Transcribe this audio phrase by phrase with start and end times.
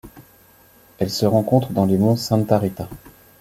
[0.97, 2.89] Elle se rencontre dans les monts Santa Rita.